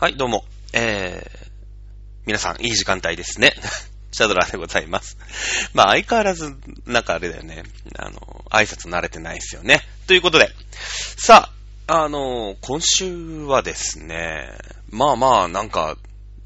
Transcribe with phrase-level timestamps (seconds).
[0.00, 0.44] はい、どうも。
[0.72, 1.48] えー、
[2.24, 3.52] 皆さん、いい時間帯ですね。
[4.12, 5.18] シャドラでございます。
[5.74, 6.54] まあ、相変わらず、
[6.86, 7.64] なんかあれだよね。
[7.98, 9.84] あの、挨拶慣れてないですよね。
[10.06, 10.52] ということで、
[11.16, 11.50] さ
[11.88, 14.48] あ、あの、今週はですね、
[14.88, 15.96] まあまあ、なんか、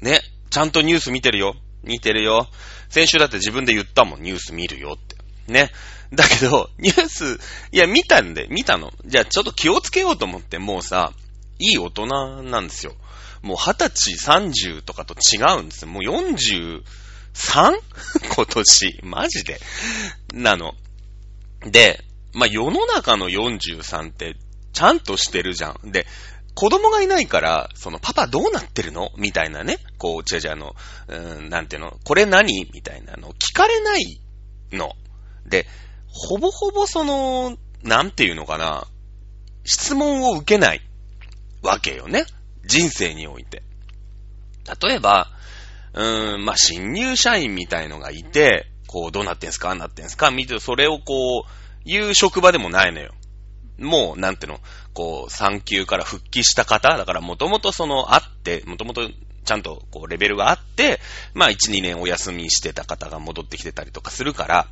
[0.01, 1.55] ね、ちゃんとニュース見てるよ。
[1.83, 2.49] 見てるよ。
[2.89, 5.15] 先週だって自分で言ったもん、ニュース見るよって。
[5.45, 5.71] ね。
[6.11, 7.39] だけど、ニュース、
[7.71, 8.91] いや、見たんで、見たの。
[9.05, 11.13] じゃあ、ちょっと気をつけようと思って、もうさ、
[11.59, 12.07] いい大人
[12.41, 12.95] なんですよ。
[13.43, 15.91] もう20歳、30とかと違うんですよ。
[15.91, 16.81] もう 43?
[18.35, 18.99] 今年。
[19.03, 19.59] マジで。
[20.33, 20.73] なの。
[21.65, 24.35] で、まあ、世の中の43って
[24.71, 25.91] ちゃんとしてるじゃん。
[25.91, 26.07] で、
[26.55, 29.11] 子供がいないから、その、パパどうなってるの？
[29.17, 29.77] みたいなね。
[29.97, 30.75] こう、違う違う、あの、
[31.07, 32.69] うーん、なんていうの、これ何？
[32.73, 34.21] みたいなの聞かれない
[34.71, 34.93] の。
[35.45, 35.67] で、
[36.07, 38.87] ほぼほぼその、なんていうのかな。
[39.65, 40.81] 質問を受けない
[41.61, 42.25] わけよね。
[42.65, 43.63] 人生において。
[44.81, 45.29] 例えば、
[45.93, 51.51] うーん、まあ、新入社員みたいのがいて、こう、どうなってんすかなってんすか見て、それをこう、
[51.85, 53.13] 言う職場でもないのよ。
[53.77, 54.59] もう、なんていうの、
[54.93, 59.09] こう、産休から復帰した方、だからもともとその、あって、もともと
[59.45, 60.99] ちゃんとこう、レベルがあって、
[61.33, 64.67] まあ、1、2年お休みしてた方が戻ってきてたりとかするから、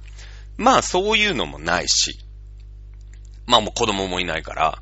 [0.57, 2.17] まあ、そういうのもないし、
[3.47, 4.79] まあもう子供もいないから、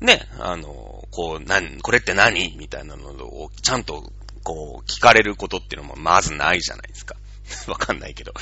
[0.00, 2.56] ね、あの、こう、なん、これって何？
[2.56, 7.16] みたいなのを、ちゃんと、こう、聞かれることっていうのもまずないじゃないですか。
[7.68, 8.32] わかんないけど。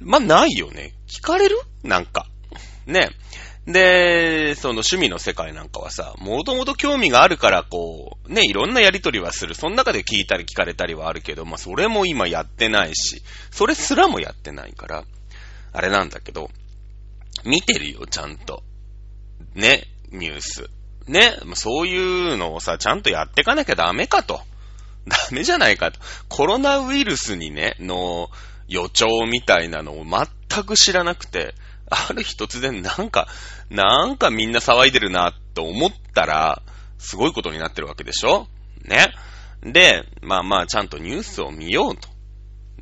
[0.00, 0.94] まあ、ないよね。
[1.08, 1.58] 聞かれる？
[1.82, 2.26] なんか。
[2.86, 3.10] ね。
[3.66, 9.56] で、その趣味の世界なんかはさ、もともと興味があるから、こう、ね、いろんなやりとりはする。
[9.56, 15.04] その中で聞いたり聞かれたりはあるけど、まあ、それも今やってないし、それすらもやってないから、
[15.72, 16.48] あれなんだけど、
[17.44, 18.62] 見てるよ、ちゃんと。
[19.54, 20.70] ね、ニュース。
[21.06, 24.40] ね、そういうのをさ、ちゃんとやってかなきゃダメかと。
[25.06, 26.00] ダメじゃないかと。
[26.28, 28.28] コロナウイルスにね、の
[28.66, 31.54] 予兆みたいなのを全く知らなくて、
[31.88, 33.28] ある日突然なんか、
[33.70, 36.62] なんかみんな騒いでるなと思ったら、
[36.98, 38.48] すごいことになってるわけでしょ？
[38.84, 39.12] ね。
[39.62, 42.08] で、まあまあちゃんとニュースを見ようと。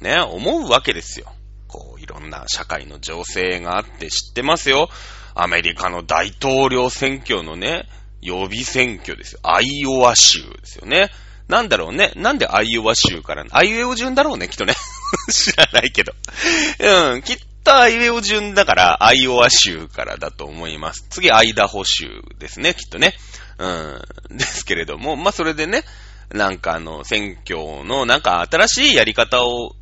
[0.01, 1.33] ね、思うわけですよ。
[1.69, 4.89] こう、いろんな社会の情勢があって知ってますよ。
[5.35, 7.89] アメリカの大統領選挙のね、
[8.21, 9.41] 予備選挙ですよ。
[9.43, 11.11] アイオワ州ですよね。
[11.49, 12.13] なんだろうね。
[12.17, 14.75] なんでアイオワ州から、アイウェオ順だろうね、きっとね。
[15.31, 16.15] 知らないけど。
[17.13, 21.07] うん、きっとアイウェオ順だから、アイオワ州からだと思います。
[21.11, 23.15] 次、アイダホ州ですね、きっとね。
[23.59, 25.85] うん、ですけれども、まあ、それでね、
[26.33, 29.77] なんかあの、選挙のなんか新しいやり方を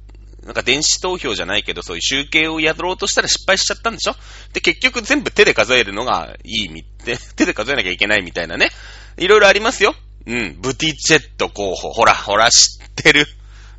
[0.45, 4.17] なんか電子投票じゃないけど、そういう集計をやろうとしたら失敗しちゃったんでしょ？
[4.53, 8.71] で、結局全部手で数えるのがいいみって、 手で数えなきゃいけないみたいなね。
[9.19, 9.95] いろいろありますよ。
[10.27, 10.61] うん。
[10.61, 11.93] ブティチェット候補。
[11.93, 13.27] ほら、ほら、知ってる。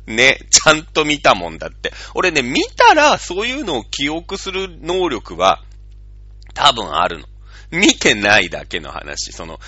[0.06, 0.38] ね。
[0.50, 1.92] ちゃんと見たもんだって。
[2.14, 5.62] 俺ね、見たら、そういうのを記憶する能力は、
[6.54, 7.26] 多分あるの。
[7.70, 9.32] 見てないだけの話。
[9.32, 9.58] その、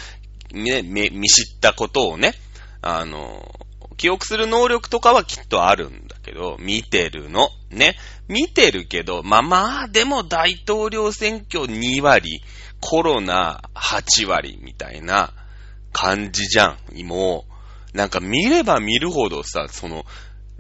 [0.53, 2.35] ね、見知ったことをね、
[2.83, 3.66] あの、
[3.97, 7.49] 記憶する能力とかはきっとあるんだけど、見てるの。
[7.71, 7.97] ね。
[8.29, 12.43] 見てるけど、まあまあ、でも大統領選挙2割、
[12.81, 15.33] コロナ8割みたいな
[15.93, 17.05] 感じじゃん。
[17.05, 17.47] も
[17.95, 20.05] う、なんか見れば見るほどさ、その、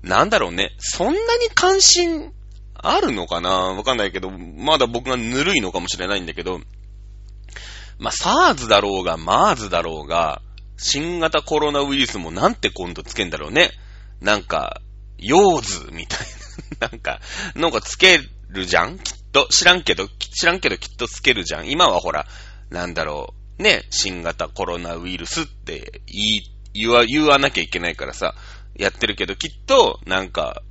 [0.03, 2.32] なんだろうね、そんなに関心
[2.74, 3.50] あるのかな？
[3.50, 6.60] わかんないけど、まだ僕がぬるいのかもしれないんだけど、
[7.98, 10.41] まあ、サーズだろうが、マーズだろうが、
[10.76, 13.70] 新型コロナウイルスもなんて今度つけんだろうね。
[14.20, 14.81] なんか、
[15.19, 16.19] ヨーズみたい
[16.81, 16.88] な。
[16.91, 17.20] なんか、
[17.54, 18.98] なんかつけるじゃん？
[18.98, 19.48] きっと。
[19.50, 21.69] 知らんけど、知らんけどきっとつけるじゃん。
[21.69, 22.26] 今はほら、
[22.70, 23.62] なんだろう。
[23.62, 26.42] ね、新型コロナウイルスって言い、
[26.75, 28.34] 言わ、言わなきゃいけないからさ、
[28.75, 30.62] やってるけど、きっと、なんか、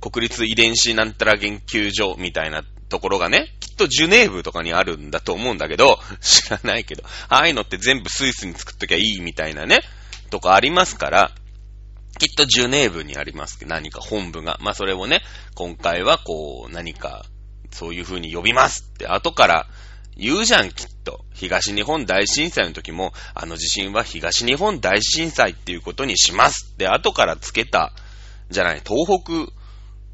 [0.00, 2.62] 国立遺伝子なんたら研究所みたいな
[2.94, 9.80] ところがね、きっとジュネーブとかにあるんだと思うんだけど、 知らないけど、ああいうのって全部スイスに作っときゃいいみたいなね、
[10.30, 11.32] とかありますから、
[12.20, 14.58] きっとジュネーブにあります何か本部が。
[14.60, 15.22] まあそれをね、
[15.56, 17.26] 今回はこう、何か、
[17.72, 19.66] そういう風に呼びますって後から
[20.16, 21.24] 言うじゃん、きっと。
[21.34, 27.92] 東日本大震災の時も、あの地震は東日本大震災っていうことにしますって後からつけた、
[28.50, 29.63] じゃない、東北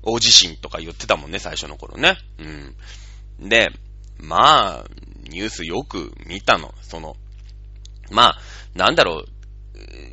[0.02, 2.17] 大地震とか言ってたもんね、最初の頃ね。
[2.38, 3.49] うん。
[3.49, 3.70] で、
[4.19, 4.85] まあ、
[5.25, 6.75] ニュースよく見たの。
[6.82, 7.17] その、
[8.11, 8.38] まあ、
[8.75, 9.25] なんだろう、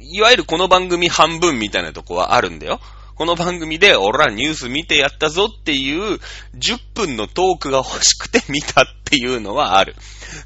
[0.02, 2.80] いわゆるこの番組半分みたいなとこはあるんだよ。
[3.16, 6.20] この番組で、俺らニュース見てやったぞっていう
[6.56, 9.96] 10分のトークが欲しくて見たっていうのはある。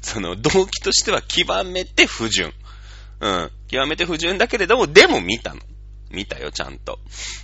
[0.00, 2.52] その動機としては極めて不純。
[3.20, 3.50] うん。
[3.68, 5.60] 極めて不純だけれども、でも見たの。
[6.10, 6.98] 見たよ、ちゃんと。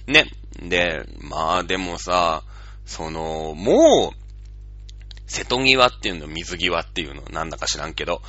[0.07, 0.31] ね。
[0.61, 2.43] で、まあでもさ、
[2.85, 8.23] その、もう、瀬戸際っていうの、水際っていうの、なんだか知らんけど、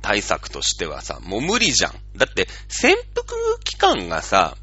[0.00, 1.92] 対策としてはさ、もう無理じゃん。
[2.16, 3.34] だって、潜伏
[3.64, 4.56] 期間がさ、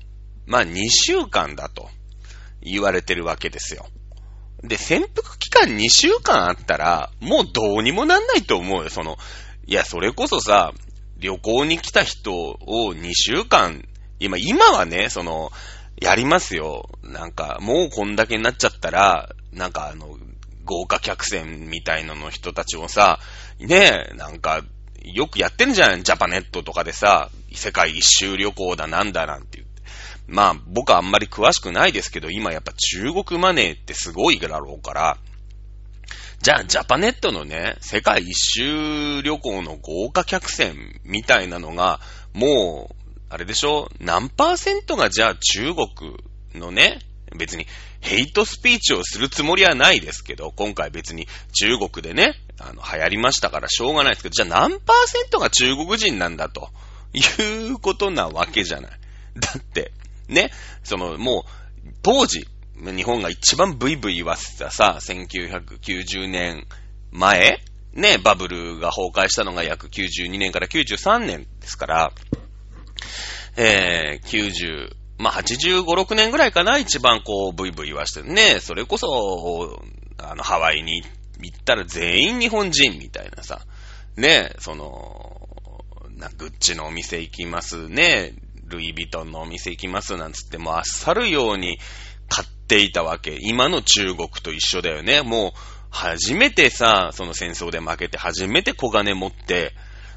[0.46, 1.90] まあ2週間だと
[2.62, 3.86] 言われてるわけですよ。
[4.64, 8.90] で、潜伏期間2週間あったら、もうどうにもなんないと思うよ。
[8.90, 9.18] その、
[9.66, 10.74] いや、それこそさ、
[11.18, 13.84] 旅行に来た人を2週間、
[14.20, 15.52] 今、今はね、その、
[16.02, 16.90] やりますよ。
[17.04, 20.18] なんか、もうこんだけになっちゃったら、なんかあの、
[20.66, 23.20] 豪華客船みたいなの人たちをさ、
[23.60, 24.64] ねえ、なんか、
[25.04, 29.82] よくやってんじゃん、ジャパネットとかでさ、世界一周旅行だなんだなんて言って。
[30.28, 35.18] まあ、僕はあんまり詳しくないですけど、今やっぱ中国マネーってすごいだろうから、
[36.42, 42.00] じゃあ、ジャパネットのね、世界一周旅行の豪華客船みたいなのが、
[42.34, 43.01] もう、
[43.32, 43.90] あれでしょ？
[44.00, 46.18] 何パーセントがじゃあ中国
[46.54, 47.00] のね、
[47.38, 47.66] 別に
[48.02, 56.70] ヘイトスピーチをするつもりはないですけど、今回別に中国でね、あの、流行りましたからしょうがないですけど、じゃあ何パーセントが中国人なんだと
[57.14, 58.92] いうことなわけじゃない。
[59.38, 59.94] だって、
[60.28, 60.52] ね、
[60.84, 62.46] その、もう、当時、
[62.76, 66.68] 日本が一番ブイブイ言わせたさ、1990年
[67.12, 67.64] 前
[67.94, 72.12] ね、バブルが崩壊したのが約92年から93年ですから、
[73.58, 79.80] えー、90、まあ、85、6年ぐらいかな、一番こう、ブイブイ言わしてね、それこそ、
[80.18, 81.04] あの、ハワイに
[81.42, 83.62] 行ったら全員日本人みたいなさ、
[84.16, 85.50] ね、その、
[86.18, 88.34] な、グッチのお店行きますね、
[88.66, 91.78] ルイ・ヴィトンのお店行きますなんつってもうあっさるように
[92.30, 93.38] 買っていたわけ。
[93.42, 95.22] 今の中国と一緒だよね。
[95.22, 95.60] もう、
[95.90, 99.74] 初めてさ、その戦争で負けて初めて小金持って、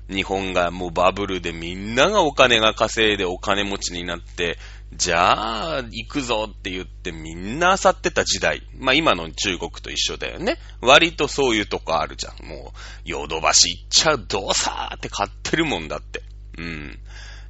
[0.09, 4.59] 日本がもうバブルでみんながお金が稼いでお金持ちになって、
[4.93, 8.63] じゃあ、行くぞって言ってみんな漁ってた時代。
[8.79, 10.59] まあ今の中国と一緒だよね。
[10.81, 12.47] 割とそういうとこあるじゃん。
[12.47, 16.23] もう、ヨドバシ行っちゃう、どうさーって買ってるもんだって。
[16.59, 16.99] うん。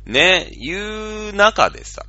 [0.06, 2.06] ね、いう中でさ、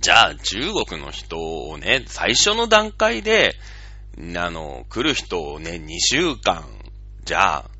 [0.00, 3.54] じゃあ中国の人をね、最初の段階で、
[4.36, 6.66] あの、来る人をね、2週間、
[7.24, 7.70] じゃあ、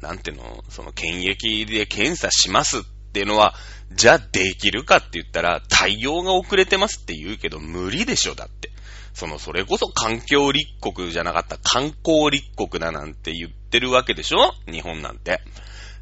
[0.00, 2.82] なんていうの、その検疫で検査しますっ
[3.12, 3.54] ていうのは、
[3.92, 8.70] じゃあできるかって言ったら、対応が遅れてますって言うけど、無理でしょ、だって。
[9.12, 14.54] その、それこそ環境立国じゃなかった観光立国だなんて言ってるわけでしょ？
[14.70, 15.40] 日本なんて。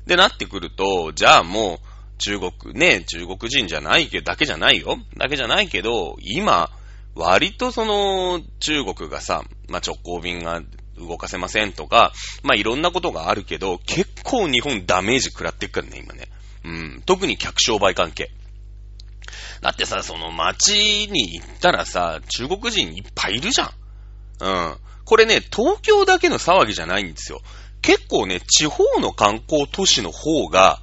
[0.06, 1.79] で、なってくると、じゃあもう、
[2.19, 4.99] 中国、ね、中国人じゃないけど、だけじゃないよ。
[5.17, 6.71] だけじゃないけど、今、
[7.15, 10.62] 割とその、中国がさ、まあ、直行便が
[10.99, 12.12] 動かせませんとか、
[12.43, 16.29] まあ、いろんなことがあるけど、結構日本ダメージ食らってっからね、今ね。
[16.65, 17.03] うん。
[17.06, 18.31] 特に客商売関係。
[19.61, 23.71] だってさ、その街に行ったらさ、中国人いっぱいいるじゃん。
[24.41, 24.77] うん。
[25.05, 27.41] これね、東京だけの騒ぎじゃないんですよ。
[27.83, 30.81] 結構ね、地方の観光都市の方が、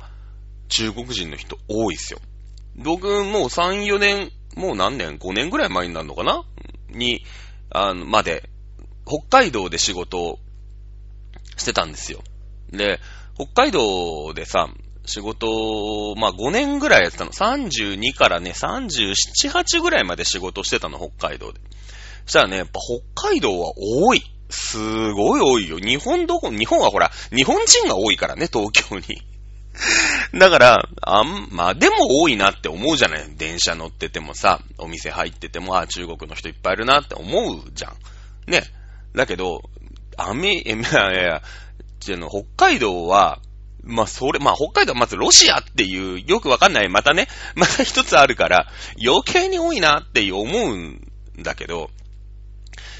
[0.70, 2.20] 中国人の人多いですよ。
[2.76, 6.44] 僕、もう3、4年、もう何年 ?5 年ぐらい前になるのかな？
[6.90, 7.24] に、
[7.70, 8.50] あの、まで、
[9.06, 10.40] 北海道で仕事を
[11.58, 12.22] してたんですよ。
[12.72, 13.00] で、
[13.36, 14.70] 北海道でさ、
[15.06, 15.48] 仕事
[16.12, 17.32] を、まあ5年ぐらいやってたの。
[17.32, 19.14] 32からね、37、
[19.52, 21.60] 8ぐらいまで仕事してたの、北海道で。
[22.26, 22.80] そしたらね、やっぱ
[23.14, 24.24] 北海道は多い。
[24.50, 24.78] す
[25.14, 25.80] ごい多いよ。
[25.80, 29.22] 日本どこ、日本はほら、日本人が多いからね、東京に。
[30.40, 37.96] だから、あん、まあでも多いなって思うじゃない電車乗っててもさ、お店入ってても、あ、中国の人いっぱいいるなって思うじゃん。
[38.52, 38.64] ね。
[39.16, 39.64] だけど、
[40.18, 41.42] アメ、え、いやいや、
[42.18, 43.40] の、北海道は、
[43.84, 48.68] まあ、それ、まあ、北海道はまずロシアっていう、よくわかんない、またね、また一つあるから、
[49.04, 51.02] 余計に多いなって思うん
[51.40, 51.90] だけど、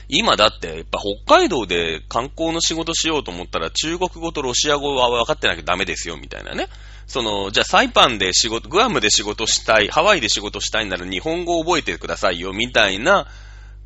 [0.08, 6.68] 今だって、やっぱ北海道で観光の仕事しようと思ったら、中国語とロシア語は分かってなきゃダメですよ、みたいなね。
[7.08, 13.28] その、じゃあサイパンで仕事、グアムで仕事したい、ハワイで仕事したいなら日本語を覚えてくださいよ、みたいな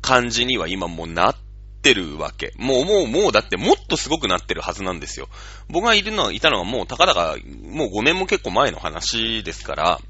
[0.02, 1.49] 感じには今もうなって
[1.82, 2.52] てるわけ。
[2.56, 5.28] もう、もう、もうだってもっとすごくなってるはずなんですよ。
[5.68, 10.00] 僕がいるのは、いたのはもうたかだか、もう5年も結構前の話ですから、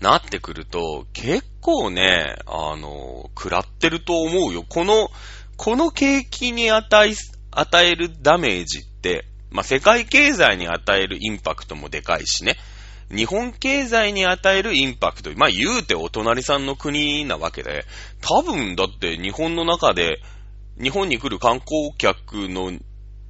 [0.00, 4.64] なってくると、結構ね、あの、食らってると思うよ。
[4.68, 5.10] この、
[5.56, 7.14] この景気に与え、
[7.50, 12.56] 与えるダメージって、まあ、世界経済に与えるインパクトもでかいしね。
[13.10, 17.84] 日本経済に与えるインパクト、まあ、言うてお隣さんの国なわけで、
[18.20, 20.20] 多分だって日本の中で、
[20.80, 22.72] 日本に来る観光客の、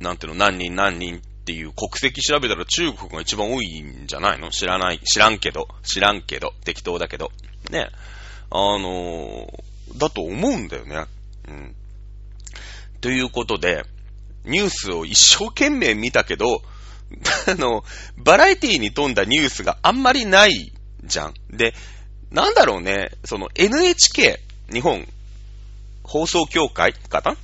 [0.01, 4.51] なんていうの、何人何人っていう国籍調べたら中国が一番多いんじゃないの？
[4.51, 7.31] 知らない、知らんけど、知らんけど、適当だけど。
[7.71, 7.89] ね。
[8.51, 11.07] あのー、だと思うんだよね。
[11.49, 11.75] うん。
[13.01, 13.85] ということで、
[14.45, 16.63] ニュースを一生懸命見たけど、
[17.49, 17.85] あの、
[18.17, 20.73] バラエティに富んだニュースがあんまりない
[21.05, 21.35] じゃん。
[21.51, 21.75] で、
[22.31, 25.07] なんだろうね、その NHK、日本
[26.03, 27.37] 放送協会かな？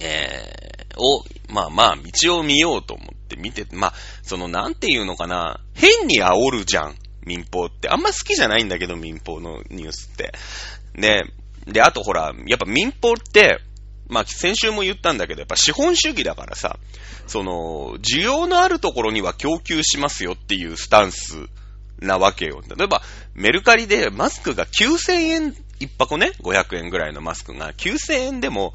[0.00, 7.88] えー、を、まあまあ、道を見ようと思って見て、まあ、その、なんていうのかな、変に煽るじゃん、民放って。
[7.88, 10.32] あんま好きじゃないんだけど、民放のニュースって。
[10.94, 11.24] ね、
[11.66, 13.58] で、あとほら、やっぱ民放って、
[14.14, 16.78] まあ、先週も言ったんだけど、やっぱ資本主義だからさ、
[17.26, 21.34] その、需要のあるところには供給しますよっていうスタンス
[21.98, 22.62] なわけよ。
[22.76, 23.02] 例えば、
[23.34, 28.72] メルカリでマスクが9000円、一箱ね、500円ぐらいのマスクが9000円でも、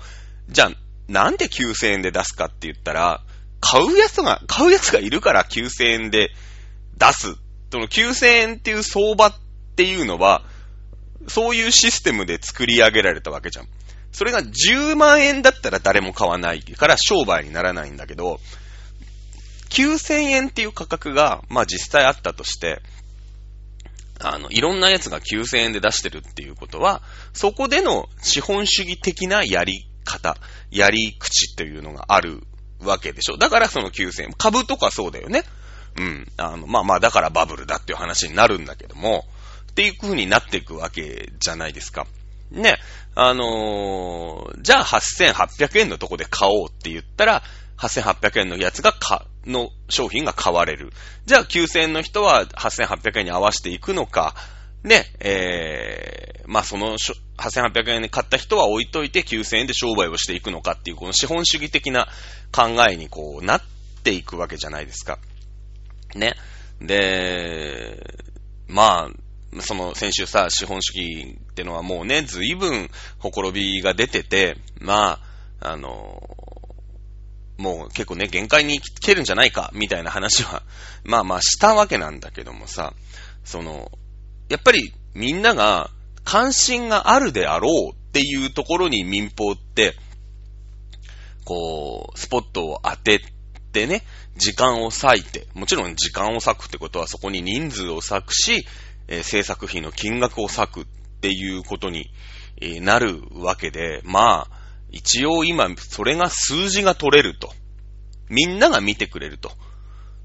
[0.49, 0.71] じゃあ、
[1.07, 3.23] なんで9000円で出すかって言ったら、
[3.61, 6.31] 買うやつが、買うやつがいるから9000円で
[6.97, 7.35] 出す。
[7.71, 9.33] その9000円っていう相場っ
[9.77, 10.43] ていうのは、
[11.29, 13.67] そういうシステムで作り上げられたわけじゃん。
[14.11, 18.39] それが10万円だったら誰も買わないから商売にならないんだけど、
[19.69, 22.81] 9000円っていう価格が、まあ実際あったとして、
[24.19, 27.01] あの、いろんなやつが9000円で出してるっていうことは、
[27.33, 30.37] そこでの資本主義的なやり方、
[30.71, 32.41] やり口っていうのがある
[32.81, 33.37] わけでしょ。
[33.37, 34.33] だからその9000円。
[34.37, 35.43] 株とかそうだよね。
[35.97, 36.27] うん。
[36.37, 39.25] あの、まあまあ、だからバブルだっていう話になるんだけども、
[39.71, 42.05] っていう風になっていくわけじゃないですか。
[42.51, 42.77] ね。
[43.15, 47.43] あのー、じゃあ8800円のとこで買おうって言ったら、
[47.77, 50.91] 8800円のやつがか、の商品が買われる。
[51.25, 54.35] じゃあ9000円の人は8800円に合わせていくのか、
[54.83, 56.97] ね、えー、まあその
[57.37, 62.07] 8800円で買った人は置いといて9000円で商売をしていくのかっていう、この資本主義的な
[62.51, 63.61] 考えにこうなっ
[64.03, 65.19] ていくわけじゃないですか。
[66.15, 66.35] ね。
[66.81, 68.15] で、
[68.67, 69.28] まあ、
[69.61, 75.19] その先週さ、資本主義ってのはもうね、随分ほころびが出てて、ま
[75.59, 76.21] あ、あの、
[77.57, 80.63] もう結構ね、限界に来てるんじゃないか、みたいな話は、
[81.03, 82.93] まあまあしたわけなんだけどもさ、
[83.43, 83.91] その、
[84.47, 85.91] やっぱりみんなが
[86.23, 89.95] 関心があるであろうっていうところに民放って、
[91.43, 93.21] こう、スポットを当て
[93.73, 94.03] てね、
[94.37, 98.65] 時間を割いて、もちろん時間を割くってことはそこに人数を割くし、
[99.09, 100.85] えー、制作費の金額を割くっ
[101.19, 102.09] ていうことに、
[102.61, 104.59] えー、なるわけで、まあ、
[104.91, 107.51] 一応今、それが数字が取れると。
[108.29, 109.51] みんなが見てくれると。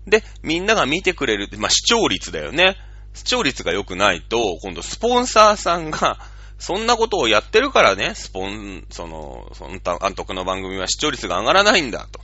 [0.07, 2.77] で、みんなが見てくれるって、まあ視聴率だよね。
[3.15, 6.19] 視聴率が良くないと、今度スポンサーさんが、
[6.59, 12.21] そんなことをやってるからね、スポン、その、その監督の番組は視聴率が上がらないんだと。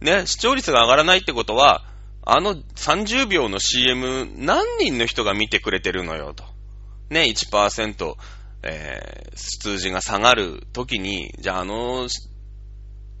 [0.00, 1.84] ね、視聴率が上がらないってことは、
[2.24, 6.44] あの30秒の CM 何人の人が見てくれてるのよと。
[7.10, 8.14] ね、1%、
[8.62, 12.06] えー、数字が下がるときに、じゃああの、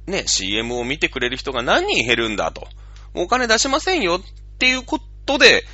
[0.06, 2.66] ね、CM を見てくれる人が何人減るんだと。
[3.14, 5.64] お金出しませんよっていうことで、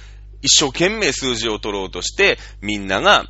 [0.40, 3.24] 一生懸命数字を取ろうとして、みんなが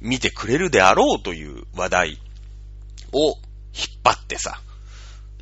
[0.00, 2.18] 見てくれるであろうという話題
[3.12, 3.36] を引っ
[4.02, 4.60] 張ってさ、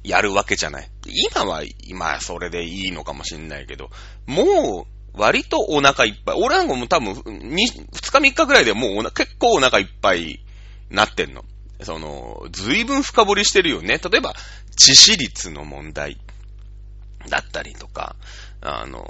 [0.04, 0.90] やるわけじゃない。
[1.06, 3.90] 今は、今それでいいのかもしんないけど、
[4.26, 6.36] もう、割とお腹いっぱい。
[6.38, 10.40] 俺なんかも多分、2, 2日3日ぐらいでもう結構お腹いっぱい
[10.90, 11.44] なってんの。
[11.82, 13.98] その、随分深掘りしてるよね。
[13.98, 14.34] 例えば、
[14.76, 16.18] 致死率の問題
[17.28, 18.16] だったりとか、
[18.60, 19.08] あの、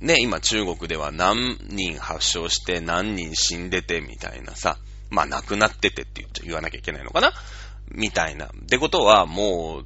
[0.00, 4.78] ね、今中国では何人発症して何人死んでてみたいなさ、
[5.10, 7.32] まあ亡くなっててって言わなきゃいけないのかな
[7.96, 8.46] みたいな。
[8.46, 9.82] ってことはも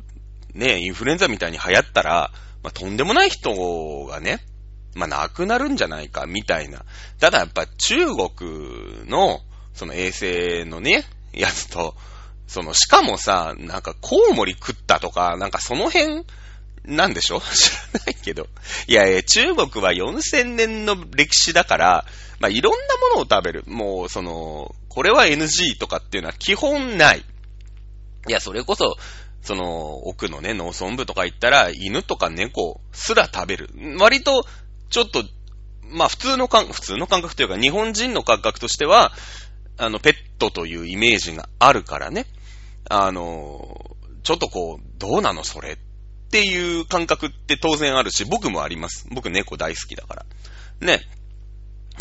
[0.55, 2.31] う、ね、インフルエンザみたいに流行ったら、
[2.63, 4.41] まあとんでもない人がね、
[4.95, 6.85] まあ亡くなるんじゃないかみたいな。
[7.19, 9.41] ただやっぱ中国の
[9.73, 11.95] その衛生のね、やつと、
[12.47, 16.25] その、しかもさ、なんかコウモリ食ったとか、なんかその辺、
[16.85, 18.49] なんでしょ 知らないけど。
[18.89, 22.05] いやいや、中国は4000年の歴史だから、
[22.41, 22.79] まあ、いろんな
[23.15, 23.65] ものを食べる。
[23.67, 27.25] もう、その、これは NG とかっていうのは基本ない。
[28.29, 28.97] いや、それこそ、
[29.43, 33.71] その、奥のね、農村部とか行ったら、犬とか猫すら食べる。
[33.99, 34.45] 割と、
[34.91, 35.25] ちょっと、
[35.83, 39.13] まあ普通の感、普通の感覚というか、日本人の感覚としては、
[39.79, 42.27] あの、ペットというイメージがあるからね。
[42.89, 45.77] あの、ちょっとこう、どうなのそれっ
[46.31, 49.07] ていう感覚って当然あるし、僕もあります。
[49.11, 50.27] 僕猫大好きだから。
[50.81, 51.01] ね。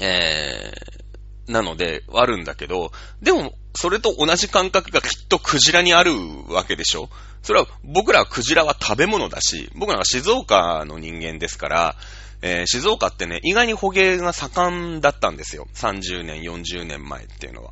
[0.01, 1.03] えー、
[1.49, 2.91] なので、あるんだけど、
[3.21, 6.13] でも、それと同じ感覚がきっとクジラにある
[6.47, 7.09] わけでしょ
[7.41, 11.95] それは、僕らはクジラは食べ物だし、僕らは静岡の人間ですから、
[12.41, 15.67] えー、静岡ってね、意外に捕鯨が盛んだったんですよ。
[15.73, 17.71] 30年、40年前っていうのは。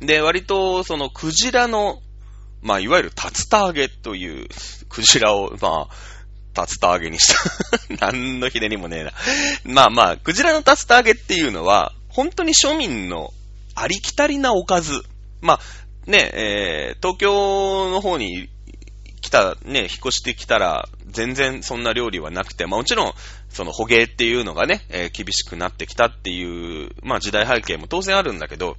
[0.00, 2.02] で、割と、その、クジラの、
[2.60, 4.48] まあ、いわゆる竜田揚げという、
[4.88, 7.40] クジラを、まあ、竜田揚げにした。
[8.06, 9.12] 何のひねりもねえな。
[9.64, 13.32] まあまあ、クジラの竜田揚げっていうのは、本当に庶民の
[13.74, 15.02] ありきたりなおかず。
[15.40, 18.48] まあ、ね、えー、東京の方に
[19.20, 23.12] 来た、ね、引っ越してきたら、全然そんな料理はなくて、まあもちろん、
[23.48, 28.76] その捕鯨っていうのがね、えー、厳しくなってきたっていう、まあ時代背景も当然あるんだけど、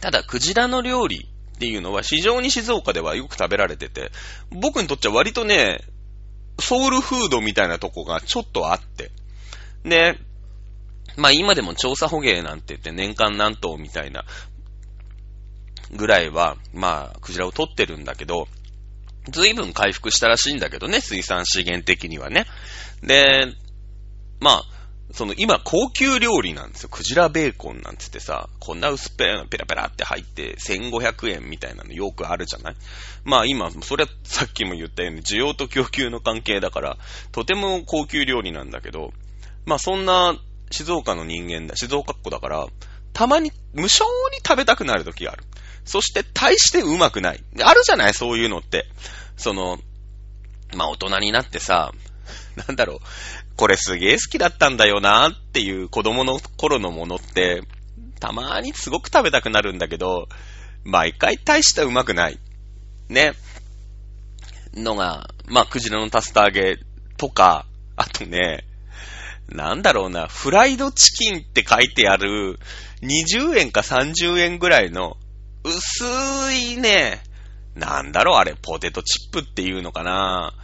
[0.00, 4.10] ただ、クジラの料理っていうのは非常に静岡ではよく食べられてて、
[4.50, 5.80] 僕にとっちゃ割とね、
[6.58, 9.10] ソウルフードみたいなとこがちょっとあって。
[9.84, 10.18] で、
[11.16, 14.24] まあ今でも調査捕鯨なんて言って年間何頭みたいな
[15.92, 18.46] ぐらいは、まあ、クジラを取ってるんだけど、
[19.28, 22.46] 随分回復したらしいんだけどね、水産資源的にはね。
[23.02, 23.46] で、
[24.40, 24.64] まあ、
[25.12, 26.88] その今高級料理なんですよ。
[26.88, 32.76] クジラベーコンなんつってさ、こんな薄っぺらペラペラって入って1500円みたいなのよくあるじゃない？
[33.24, 36.96] まあ今、それはさっきも言ったように需要と供給の関係だから、
[37.32, 39.12] とても高級料理なんだけど、
[39.66, 40.36] まあそんな
[40.70, 42.66] 静岡の人間だ、静岡っ子だから、
[43.12, 45.44] たまに無償に食べたくなる時がある。
[45.84, 47.42] そして大してうまくない。
[47.62, 48.14] あるじゃない？
[48.14, 48.86] そういうのって。
[49.36, 49.78] その、
[50.76, 51.92] まあ大人になってさ、
[52.54, 52.98] なんだろう、
[53.56, 57.62] これすげえ好きだったんだよなっていう子供の頃のものって、
[58.20, 60.28] たまーにすごく食べたくなるんだけど、
[60.84, 62.38] 毎回大したうまくない。
[63.08, 63.32] ね。
[64.74, 66.78] のが、まあ、クジラのタスタ揚げ
[67.16, 68.64] とか、あとね、
[69.50, 72.58] なんだろうな、フライドチキンって書いてある、
[73.02, 75.16] 20円か30円ぐらいの、
[75.64, 76.04] 薄
[76.52, 77.22] いね、
[77.74, 80.54] なんだろうあれ、ポテトチップっていうのかな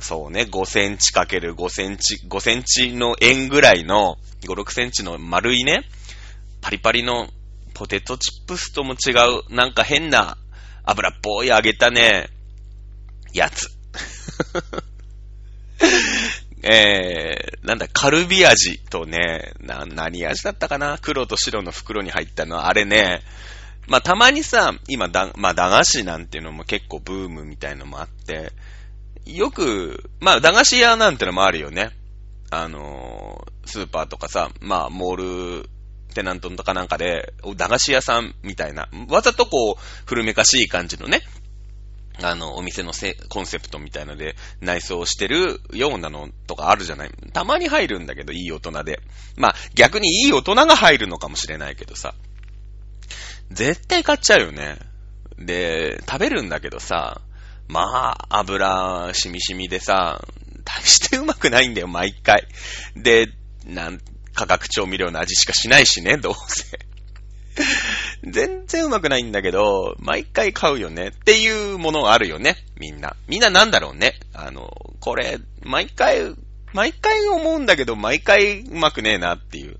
[0.00, 5.84] そうね、5センチかける5センチ、5センチの円ぐらいの、5、6センチの丸いね、
[6.60, 7.28] パリパリの
[7.74, 9.10] ポテトチップスとも違
[9.50, 10.36] う、なんか変な
[10.84, 12.30] 油っぽい揚げたね、
[13.32, 13.70] やつ。
[16.66, 20.98] えー、なんだ、カルビ味とね、な、何味だったかな？
[20.98, 23.20] 黒と白の袋に入ったのは、あれね、
[23.86, 28.52] まあ、たまにさ、今だ、まあ、駄菓子なんていうのも結構ブームみたいのもあって、
[29.26, 31.90] よく、まあ、駄菓子屋なんてのもあるよね。
[32.50, 35.68] あのー、スーパーとかさ、まあ、モール、
[36.14, 41.20] テナントとかなんかで、駄菓子屋さんみたいな、わざとこう、古めかしい感じのね、
[42.28, 47.10] あの、お店のせコンセプトみたいので内装してるようなのとかあるじゃない？
[47.32, 49.00] たまに入るんだけど、いい大人で。
[49.36, 52.14] まあ、逆にいい大人が入るのかもしれないけどさ。
[53.50, 54.78] 絶対買っちゃうよね。
[55.38, 57.20] で、食べるんだけどさ、
[57.68, 60.22] まあ、油、しみしみでさ、
[60.64, 62.46] 大してうまくないんだよ、毎回。
[62.96, 63.28] で、
[63.66, 64.00] なん、
[64.34, 66.78] 化学調味料の味しかしないしね、どうせ。
[68.24, 73.16] 全然うまくないんだけど、毎回買うよねっていうものあるよね、みんな。
[73.28, 74.18] みんななんだろうね。
[74.32, 76.34] あの、これ、毎回、
[76.72, 79.78] 毎回思うんだけど、毎回うまくねえなっていう、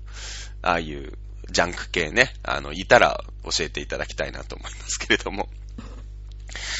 [0.61, 1.17] ああいう
[1.51, 5.49] ジャンク系ね、あの、いたら教えていただきたいなと思いますけれども。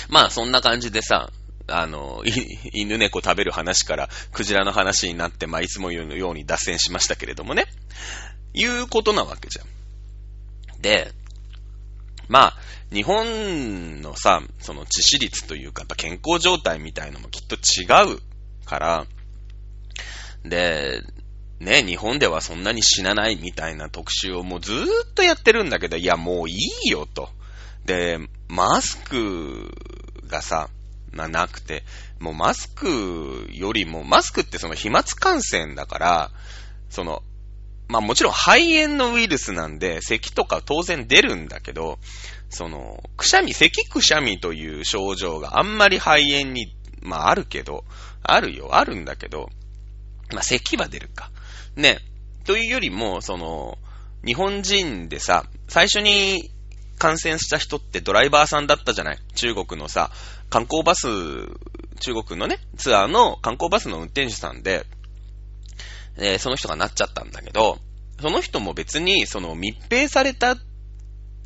[0.09, 1.31] まあ、そんな感じでさ、
[1.67, 2.23] あの、
[2.73, 7.65] 犬猫食べる話から、クジラの話になって、まあ、いつも言うように脱線しましたけれどもね。
[8.53, 9.65] いうことなわけじゃん。
[10.85, 11.11] で、
[12.27, 12.53] まあ、
[12.93, 18.19] 日本のさ、その致死率というか、やっぱ健康状態みたいのもきっと違う
[18.65, 19.07] から、
[20.43, 21.01] で、
[21.59, 27.29] ね、日本ではそんなに死なないみたいな特集をもうずーっとやってるんだけど、いやもういいよと。
[27.85, 29.71] で、マスク
[30.27, 30.69] がさ、
[31.13, 31.83] まあ、なくて、
[32.19, 36.31] もうマスクよりも、マスクってその飛沫感染だから、
[36.91, 37.23] その、
[37.87, 41.99] まあもちろん肺炎のウイルスなんで、咳とか当然出るんだけど、
[42.49, 47.83] その、くしゃみ、咳くしゃみという症状があんまり肺炎に、まああるけど、
[48.23, 49.49] あるよ、あるんだけど、
[50.33, 51.31] まあ咳は出るか。
[51.75, 51.99] ね。
[52.45, 53.77] というよりも、その、
[54.25, 56.51] 日本人でさ、最初に
[56.97, 59.19] 感染した人ってドライバーさんだったじゃない？
[59.35, 60.11] 中国のさ、
[60.49, 61.07] 観光バス、
[61.99, 64.85] 中国のね、ツアーの観光バスの運転手さんで、
[66.17, 67.79] えー、その人がなっちゃったんだけど、
[68.21, 70.55] その人も別に、その密閉された、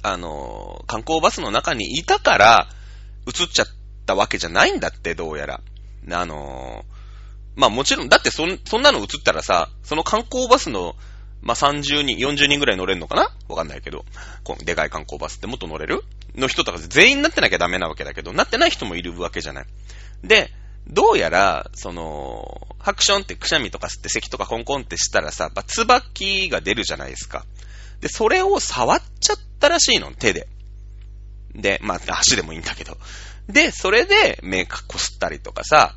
[0.03, 2.67] あの、観光バスの中にいたから、
[3.27, 3.67] 映っちゃっ
[4.05, 5.61] たわけじゃないんだって、どうやら。
[6.11, 6.85] あの、
[7.55, 10.95] まあもちろん、だってそ、そんなの映ったらさ、その観光バスの、
[11.41, 13.29] まあ30人、40人ぐらい乗れるのかな？
[13.47, 14.05] わかんないけど、
[14.43, 16.03] このでかい観光バスってもっと乗れる？
[16.35, 19.65] の人とか全員なってなきゃダメなわけだけど、なってない人もいるわけじゃない。
[20.23, 20.51] で、
[20.87, 27.45] どうやら、その、ハクションってくしゃみとか吸って咳とかコンコンってしたらさ、椿が出るじゃないですか。
[28.01, 30.47] で、それを触っちゃったらしいの、手で。
[31.53, 32.97] で、まあ、足でもいいんだけど。
[33.47, 35.95] で、それで目かこすったりとかさ、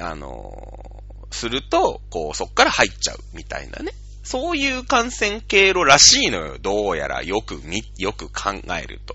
[0.00, 3.92] あのー、すると、こう、そっから入っちゃうみたいなね。
[4.22, 6.58] そういう感染経路らしいのよ。
[6.58, 9.14] どうやらよくみ、よく考えると。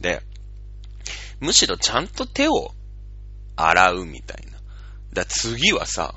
[0.00, 0.22] で、
[1.40, 2.72] むしろちゃんと手を
[3.56, 4.58] 洗うみたいな。
[5.12, 6.14] だ次はさ、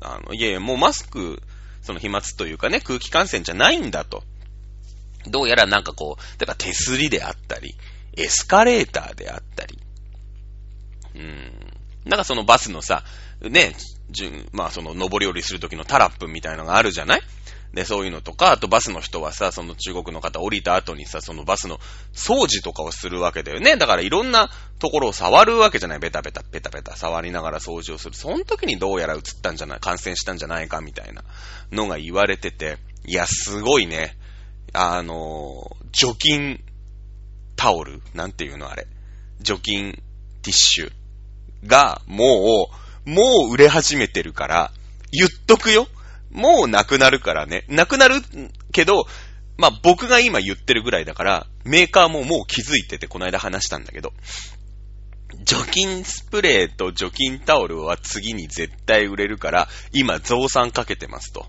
[0.00, 1.42] あの、いやいや、もうマスク、
[1.82, 4.22] その飛沫というかね、空気感染じゃないんだと。
[5.26, 7.74] どうやらなんかこう、例えば手すりであったり、
[8.16, 9.78] エスカレーターであったり、
[11.14, 11.74] うーん。
[12.04, 13.02] なんかそのバスのさ、
[13.40, 13.74] ね、
[14.10, 17.22] じゅまあその上り下りするときのタラップみたいなのがあるじゃない？
[17.74, 21.78] で、そういうのとか、あとバスの人はさ、その中国の方降りた後にさ、そのバスの
[22.14, 23.76] 掃除とかをするわけだよね。
[23.76, 25.98] だからいろんなところを触るわけじゃない。
[25.98, 28.14] ベタベタ、ベタベタ触りながら掃除をする。
[28.14, 31.24] その時にどうやら映ったんじゃない、感染したんじゃないかみたいな
[31.72, 34.16] のが言われてて、いや、すごいね。
[34.72, 36.62] あの、除菌
[37.56, 38.86] タオルなんていうのあれ。
[39.40, 40.00] 除菌
[40.42, 40.92] ティッシュ
[41.66, 42.68] が、も
[43.04, 44.72] う、もう売れ始めてるから、
[45.10, 45.88] 言っとくよ。
[46.34, 47.64] もうなくなるからね。
[47.68, 48.16] なくなる
[48.72, 49.06] けど、
[49.56, 54.12] まあ、僕が今言ってるぐらいだから、メーカーももう気づいてて、この間話したんだけど、
[55.44, 61.46] 除菌スプレーと除菌タオルは次に絶対売れるから、今増産かけてますと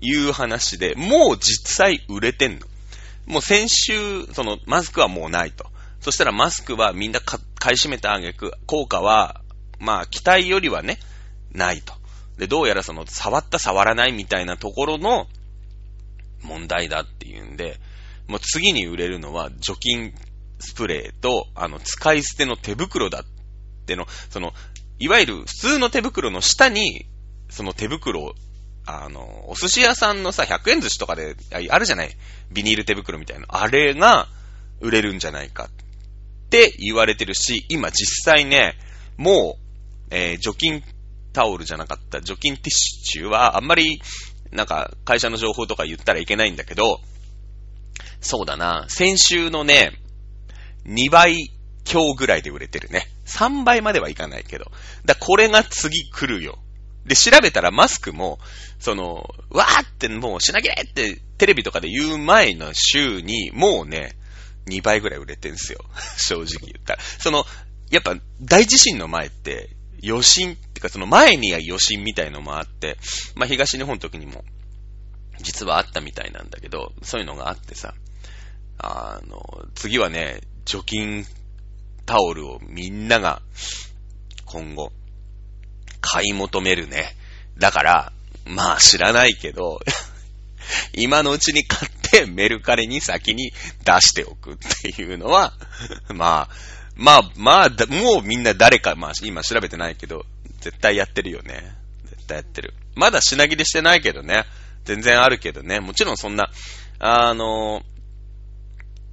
[0.00, 2.66] いう話で、もう実際売れてんの。
[3.26, 5.66] もう先週、そのマスクはもうないと。
[6.00, 7.38] そしたらマスクはみんな買
[7.74, 9.42] い占めたあげく、効果は、
[9.78, 10.98] まあ期待よりはね、
[11.52, 11.93] ないと。
[12.38, 15.26] で、どうやらその、触った触らないみたいなところの
[16.42, 17.78] 問題だっていうんで、
[18.26, 20.14] もう次に売れるのは除菌
[20.58, 23.24] スプレーと、あの、使い捨ての手袋だっ
[23.86, 24.52] ての、その、
[24.98, 27.06] いわゆる普通の手袋の下に、
[27.50, 28.34] その手袋を、
[28.86, 31.36] あの、お寿司屋さんのさ、100円寿司とかで、
[31.70, 32.16] あるじゃない？
[32.52, 33.46] ビニール手袋みたいな。
[33.48, 34.28] あれが
[34.80, 35.70] 売れるんじゃないかっ
[36.50, 38.74] て言われてるし、今実際ね、
[39.16, 40.82] もう、えー、除菌
[41.34, 44.00] タオルじゃなかった除菌ティッシュはあんまり、
[44.52, 47.00] なんか会社の情報とか言ったらいけないんだけど、
[48.20, 49.92] そうだな、先週のね、
[50.86, 51.50] 2倍
[51.84, 53.08] 強ぐらいで売れてるね。
[53.26, 54.70] 3倍まではいかないけど。
[55.04, 56.58] だこれが次来るよ。
[57.04, 58.38] で、調べたらマスクも、
[58.78, 64.16] その、わーってもう品切れってテレビとかで言う前の週に、もうね、
[64.66, 65.80] 2倍ぐらい売れてんすよ。
[66.16, 67.02] 正直言ったら。
[67.02, 67.44] その、
[67.90, 69.73] やっぱ大地震の前って、
[70.06, 72.98] 余震ってかその前には余震みたいのもあって、
[73.34, 74.44] まあ東日本の時にも
[75.40, 77.94] 実はあったみたいなんだけど、そういうのがあってさ、
[78.78, 81.24] あの、次はね、除菌
[82.06, 83.42] タオルをみんなが
[84.44, 84.92] 今後
[86.00, 87.16] 買い求めるね。
[87.58, 88.12] だから、
[88.46, 89.80] まあ知らないけど、
[90.94, 93.52] 今のうちに買ってメルカリに先に
[93.84, 95.54] 出しておくっていうのは、
[96.14, 100.24] まあ、まあ、まあ、もうみんな誰か、まあ今調べてないけど、
[100.60, 101.76] 絶対やってるよね。
[102.06, 102.74] 絶対やってる。
[102.94, 104.44] まだ品切れしてないけどね。
[104.84, 105.80] 全然あるけどね。
[105.80, 106.50] もちろんそんな、
[106.98, 107.82] あの、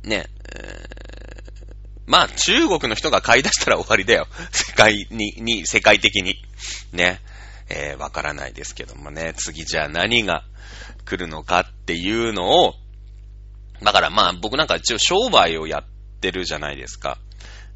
[0.04, 4.28] ね、えー、まあ中国の人が買い出したら終わりだよ。
[4.52, 6.36] 世界に、に、世界的に。
[6.92, 7.22] ね。
[7.70, 9.34] えー、わからないですけどもね。
[9.38, 10.44] 次じゃあ何が
[11.06, 12.76] 来るのかっていうのを、
[13.82, 15.84] だからまあ僕なんか一応商売をやっ
[16.20, 17.18] てるじゃないですか。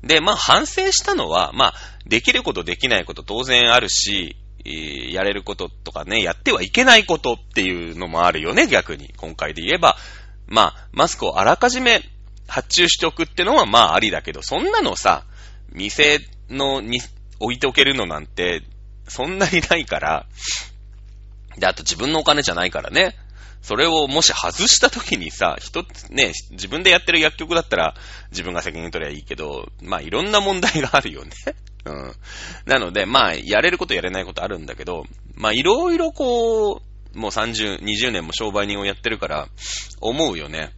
[0.06, 1.74] で、まあ反省したのは、まあ
[2.06, 9.14] できることできないこと当然あるし、やれることとかね、やってはいけないことっていうのもあるよね、逆に。
[9.18, 9.96] 今回で言えば、
[10.48, 12.02] まあ、マスクをあらかじめ
[12.48, 15.24] 発注しておくってのはまあありだけど、そんなのさ、
[15.72, 17.00] 店のに
[17.40, 18.64] 置いておけるのなんて、
[19.08, 20.26] そんなにないから、
[21.58, 23.16] で、あと自分のお金じゃないからね。
[23.66, 27.96] それをもし外した時にさ、一つね、自分でやってる薬局だったら
[28.30, 31.32] 自分が責任取りゃいいけど、まあいろんな問題があるよね。
[31.86, 32.14] うん。
[32.68, 39.48] なので、まあやれることやれないことあるんだけど、まあいろいろこう、もう30、20年も商売人をやってるから、
[40.00, 40.72] 思うよね。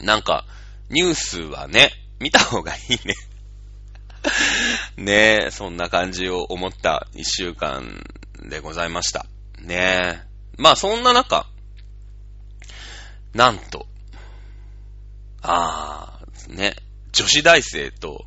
[0.00, 0.06] うん。
[0.06, 0.46] なんか、
[0.88, 3.14] ニュースはね、見た方がいいね。
[4.96, 8.02] ねえ、そんな感じを思った一週間
[8.48, 9.26] でございました。
[9.60, 10.31] ねえ。
[10.58, 11.46] まあそんな中、
[13.34, 13.86] なんと、
[15.42, 16.76] あー、ね、
[17.12, 18.26] 女子大生と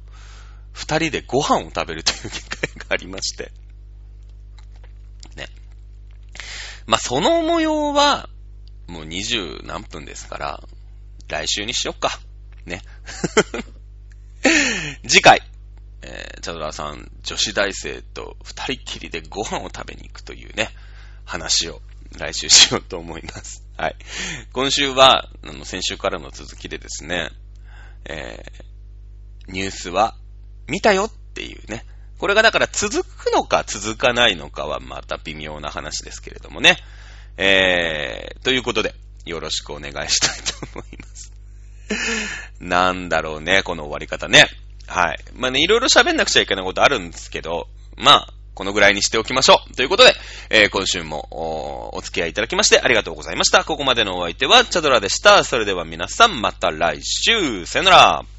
[0.73, 3.51] 二人でご飯を食べるという機会がありまして。
[5.35, 5.47] ね。
[6.87, 8.29] まあその模様は、
[8.87, 10.63] もう二十何分ですから、
[11.27, 12.19] 来週にしよっか。
[12.65, 12.81] ね。
[15.07, 15.41] 次回、
[16.01, 20.69] えー、チャドラーさん、女子大生と二人きりでご飯を食べに行くというね、
[21.25, 21.81] 話を
[22.17, 23.63] 来週しようと思います。
[23.77, 23.95] はい。
[24.53, 27.29] 今週は、あの、先週からの続きでですね、
[28.05, 30.15] えー、ニュースは
[30.67, 31.85] 見たよっていうね。
[32.17, 36.77] これがだから続くのか続かないのかはまた微妙な話ですけれどもね。
[37.37, 41.33] えー、ということで、よろしくお願いしたいと思います。
[42.59, 44.47] なんだろうね、この終わり方ね。
[44.87, 45.19] はい。
[45.33, 49.75] まあね、いろいろ喋んなくちゃいけないことあるんですけど、まあ、このぐらいにしておきましょう。
[49.75, 50.13] ということで、
[50.49, 51.27] えー、今週も
[51.93, 53.63] お付き合いいただきましてありがとうございました。
[53.63, 55.43] ここまでのお相手はチャドラでした。
[55.43, 57.65] それでは皆さんまた来週。
[57.65, 58.34] さよなら。